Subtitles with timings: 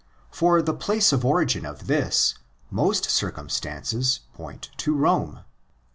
[0.31, 2.33] For the place of origin of this,
[2.71, 5.43] most circumstances point to Rome.